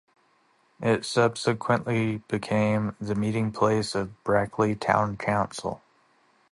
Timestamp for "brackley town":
4.23-5.15